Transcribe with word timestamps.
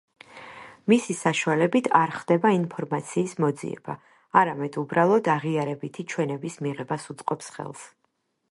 მისი 0.91 1.15
საშუალებით 1.17 1.89
არ 1.99 2.13
ხდება 2.21 2.53
ინფორმაციის 2.59 3.35
მოძიება, 3.45 3.97
არამედ 4.43 4.79
უბრალოდ 4.85 5.29
აღიარებითი 5.37 6.07
ჩვენების 6.15 6.61
მიღებას 6.67 7.09
უწყობს 7.15 7.53
ხელს. 7.59 7.89